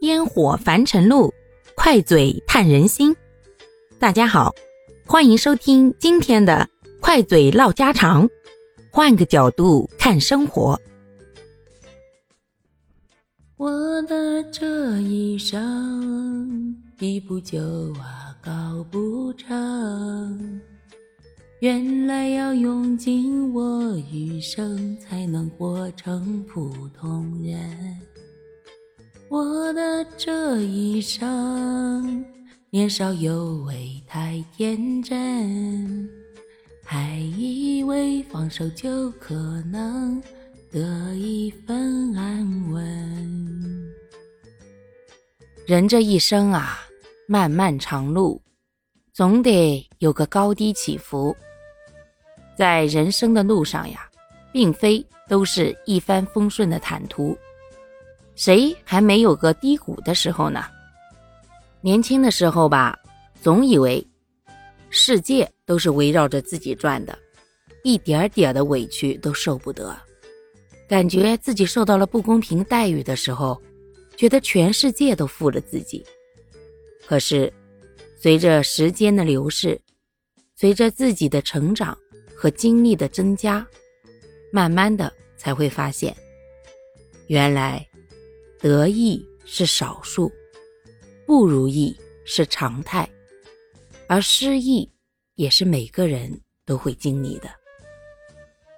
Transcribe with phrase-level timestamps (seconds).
[0.00, 1.30] 烟火凡尘路，
[1.74, 3.14] 快嘴探人心。
[3.98, 4.54] 大家好，
[5.04, 6.66] 欢迎收听今天的
[7.02, 8.26] 快嘴唠家常，
[8.90, 10.80] 换个角度看生活。
[13.58, 20.60] 我的这一生，一不就啊高不成。
[21.58, 27.98] 原来要用尽我余生，才能活成普通人。
[29.30, 32.24] 我的这一生，
[32.68, 36.10] 年少有为太天真，
[36.84, 39.36] 还以为放手就可
[39.70, 40.20] 能
[40.72, 43.88] 得一份安稳。
[45.64, 46.80] 人这一生啊，
[47.28, 48.42] 漫漫长路，
[49.12, 51.32] 总得有个高低起伏。
[52.58, 54.10] 在人生的路上呀，
[54.52, 57.38] 并非都是一帆风顺的坦途，
[58.40, 60.64] 谁还没有个低谷的时候呢？
[61.82, 62.98] 年轻的时候吧，
[63.42, 64.02] 总以为
[64.88, 67.18] 世界都是围绕着自己转的，
[67.84, 69.94] 一点点的委屈都受不得，
[70.88, 73.60] 感觉自己受到了不公平待遇的时候，
[74.16, 76.02] 觉得全世界都负了自己。
[77.06, 77.52] 可是，
[78.18, 79.78] 随着时间的流逝，
[80.56, 81.94] 随着自己的成长。
[82.34, 83.66] 和经历的增加，
[84.50, 86.16] 慢慢的才会发现，
[87.26, 87.86] 原来
[88.60, 90.30] 得意是少数，
[91.26, 93.08] 不如意是常态，
[94.06, 94.86] 而失意
[95.36, 97.48] 也是每个人都会经历的。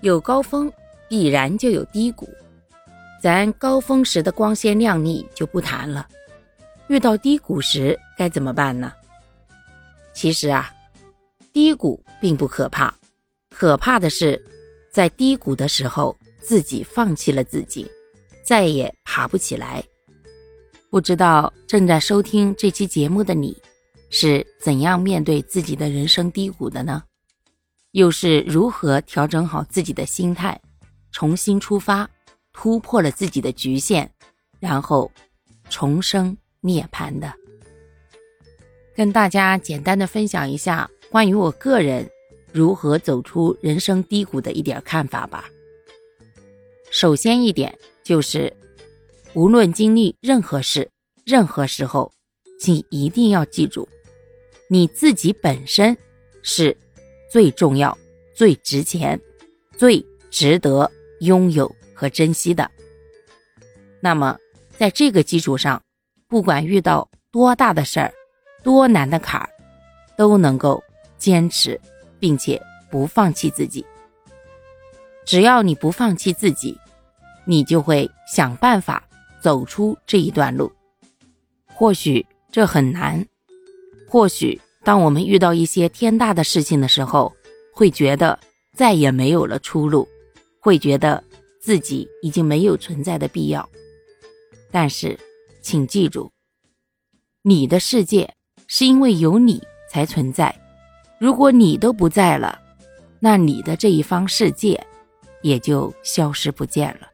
[0.00, 0.72] 有高峰，
[1.08, 2.28] 必然就有低谷。
[3.22, 6.08] 咱高峰时的光鲜亮丽就不谈了，
[6.88, 8.92] 遇到低谷时该怎么办呢？
[10.12, 10.74] 其实啊，
[11.52, 12.92] 低谷并不可怕。
[13.48, 14.44] 可怕的是，
[14.90, 17.88] 在低谷的时候，自己放弃了自己，
[18.48, 19.84] 再也爬不起来。
[20.88, 23.54] 不知道正在收听这期节目的你，
[24.08, 27.02] 是怎样面对自己的人生低谷的呢？
[27.90, 30.58] 又是如何调整好自己的心态，
[31.12, 32.08] 重新出发，
[32.54, 34.08] 突破了自己的局限，
[34.58, 35.12] 然后
[35.68, 37.30] 重生涅槃的？
[38.96, 42.08] 跟大家简单的分享一下关于我个人。
[42.50, 45.44] 如何走出人生低谷的一点看法吧。
[47.00, 48.52] 首先一点就是，
[49.32, 50.90] 无论经历任何事、
[51.24, 52.10] 任何时候，
[52.58, 53.88] 请一定要记住，
[54.68, 55.96] 你自己本身
[56.42, 56.76] 是
[57.30, 57.96] 最重要、
[58.34, 59.16] 最值钱、
[59.76, 62.68] 最值得拥有和珍惜的。
[64.00, 64.36] 那么，
[64.76, 65.80] 在这个基础上，
[66.26, 68.12] 不管遇到多大的事儿、
[68.64, 69.48] 多难的坎儿，
[70.16, 70.82] 都能够
[71.16, 71.80] 坚持。
[72.18, 72.60] 并且
[72.90, 73.86] 不放弃自己。
[75.24, 76.76] 只要你不放弃自己，
[77.48, 79.02] 你就会想办法
[79.40, 80.70] 走出这一段路。
[81.74, 83.26] 或许这很难，
[84.06, 87.34] 或许当我们遇到一些天大的事情的时候，
[87.72, 88.38] 会觉得
[88.74, 90.06] 再也没有了出路，
[90.60, 91.24] 会觉得
[91.58, 93.66] 自己已经没有存在的必要。
[94.70, 95.18] 但是，
[95.62, 96.30] 请记住，
[97.40, 98.34] 你的世界
[98.66, 100.54] 是因为有你才存在。
[101.18, 102.60] 如果你都不在了，
[103.20, 104.86] 那你的这一方世界
[105.40, 107.08] 也就消失不见了。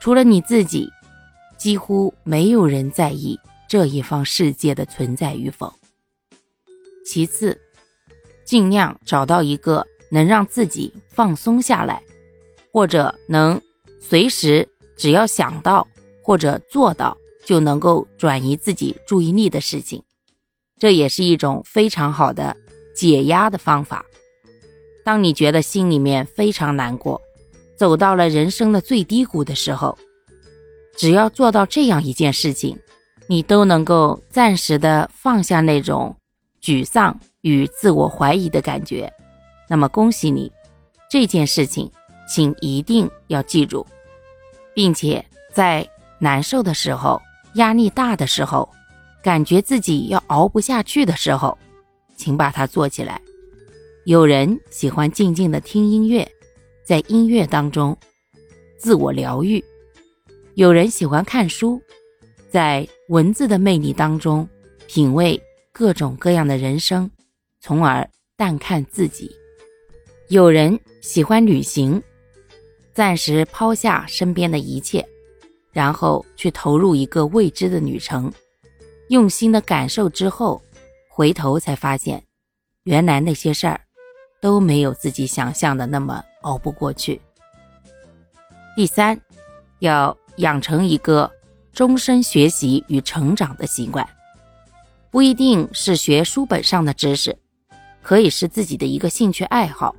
[0.00, 0.90] 除了你自己，
[1.58, 3.38] 几乎没有人在意
[3.68, 5.72] 这一方世界的存在与否。
[7.04, 7.60] 其次，
[8.44, 12.02] 尽量找到一个能让自己放松下来，
[12.72, 13.60] 或者能
[14.00, 14.66] 随时
[14.96, 15.86] 只要想到
[16.22, 20.02] 或者做到就能够转移自己注意力的事情，
[20.78, 22.56] 这也是一种非常好的。
[22.92, 24.04] 解压的方法。
[25.04, 27.22] 当你觉得心里面非常难过，
[27.80, 29.96] 走到了人生的最低谷的时候，
[30.98, 32.78] 只要做到这样一件事情，
[33.26, 36.14] 你都能够暂时的放下那种
[36.60, 39.10] 沮丧与自我怀疑的感觉。
[39.66, 40.52] 那么恭喜你，
[41.10, 41.90] 这件事情
[42.28, 43.86] 请一定要记住，
[44.74, 45.88] 并且在
[46.18, 47.18] 难受的时候、
[47.54, 48.68] 压力大的时候、
[49.22, 51.56] 感觉自己要熬不下去的时候。
[52.14, 53.18] 请把它做起来。
[54.04, 56.30] 有人喜欢静静的听音乐，
[56.90, 57.96] 在音乐当中
[58.76, 59.62] 自我疗愈；
[60.54, 61.80] 有人喜欢看书，
[62.48, 64.48] 在文字的魅力当中
[64.88, 65.40] 品味
[65.70, 67.08] 各种各样的人生，
[67.60, 69.30] 从而淡看自己；
[70.30, 72.02] 有人喜欢旅行，
[72.92, 75.06] 暂时抛下身边的一切，
[75.70, 78.32] 然后去投入一个未知的旅程，
[79.10, 80.60] 用心的感受之后。
[81.08, 82.20] 回头才发现，
[82.84, 83.80] 原来那些事儿
[84.40, 87.20] 都没有自己想象的那么熬不过去。
[88.76, 89.20] 第三，
[89.80, 91.30] 要养成一个
[91.72, 94.08] 终身学习与成长的习惯，
[95.10, 97.36] 不一定是学书本上的知识，
[98.02, 99.94] 可以是自己的一个兴趣爱好，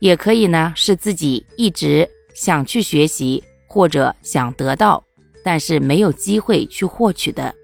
[0.00, 5.04] 也可以呢是自己一直想去学习或者想得到，
[5.44, 7.54] 但是没有机会去获取的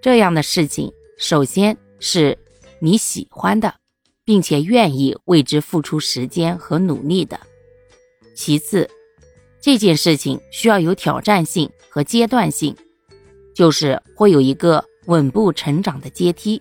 [0.00, 0.92] 这样的事情。
[1.16, 2.36] 首先是
[2.80, 3.74] 你喜欢的，
[4.24, 7.38] 并且愿意为之付出时间和努力的。
[8.34, 8.88] 其次，
[9.60, 12.74] 这件事情需要有挑战性和阶段性，
[13.54, 16.60] 就是会有一个稳步成长的阶梯，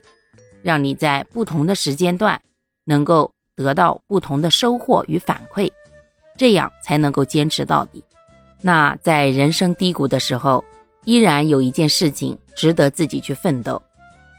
[0.61, 2.39] 让你在不同的时间段
[2.85, 5.71] 能够得到不同的收获与反馈，
[6.37, 8.03] 这样才能够坚持到底。
[8.61, 10.63] 那在人生低谷的时候，
[11.05, 13.81] 依然有一件事情值得自己去奋斗，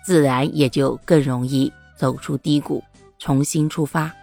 [0.05, 2.83] 自然也就更容易走出低谷，
[3.25, 4.15] 重新出发。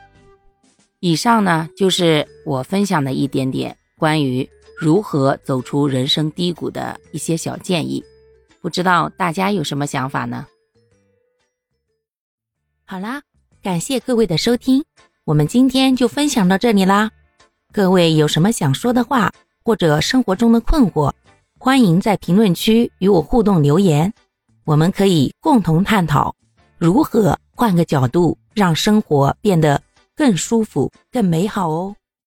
[1.00, 8.04] 以上呢，就是我分享的一点点关于如何走出人生低谷的一些小建议，
[8.62, 10.46] 不知道大家有什么想法呢？
[12.86, 13.24] 好啦，
[13.64, 14.86] 感谢各位的收听，
[15.24, 17.10] 我们今天就分享到这里啦。
[17.74, 19.34] 各位有什么想说的话，
[19.64, 21.12] 或者生活中的困惑，
[21.58, 24.14] 欢迎在评论区与我互动留言，
[24.64, 26.36] 我们可以共同探讨
[26.78, 29.82] 如何换个角度让生活变得。
[30.14, 31.96] 更舒服，更美好哦。